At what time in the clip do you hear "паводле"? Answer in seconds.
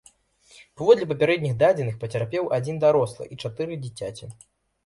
0.81-1.07